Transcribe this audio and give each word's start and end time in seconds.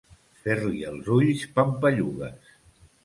Fer-li 0.45 0.79
els 0.91 1.11
ulls 1.17 1.43
pampallugues. 1.59 2.51